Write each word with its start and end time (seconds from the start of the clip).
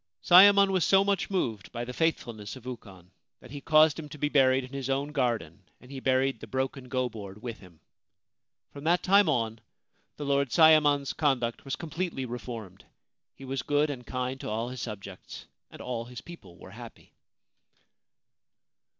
Sayemon 0.23 0.71
was 0.71 0.83
so 0.83 1.03
much 1.03 1.29
moved 1.29 1.71
by 1.71 1.85
the 1.85 1.93
faithfulness 1.93 2.55
of 2.55 2.65
Ukon 2.65 3.11
that 3.39 3.51
he 3.51 3.61
caused 3.61 3.99
him 3.99 4.09
to 4.09 4.17
be 4.17 4.29
buried 4.29 4.63
in 4.63 4.73
his 4.73 4.89
own 4.89 5.11
garden, 5.11 5.61
and 5.79 5.91
he 5.91 5.99
buried 5.99 6.39
the 6.39 6.47
broken 6.47 6.85
go 6.89 7.07
board 7.07 7.43
with 7.43 7.59
him. 7.59 7.79
From 8.73 8.83
that 8.85 9.03
time 9.03 9.29
on 9.29 9.59
the 10.17 10.25
Lord 10.25 10.49
Sayemon's 10.51 11.13
conduct 11.13 11.65
was 11.65 11.75
completely 11.75 12.25
reformed. 12.25 12.83
He 13.35 13.45
was 13.45 13.61
good 13.61 13.91
and 13.91 14.03
kind 14.03 14.39
to 14.39 14.49
all 14.49 14.69
his 14.69 14.81
subjects, 14.81 15.45
and 15.69 15.79
all 15.79 16.05
his 16.05 16.21
people 16.21 16.57
were 16.57 16.71
happy. 16.71 17.13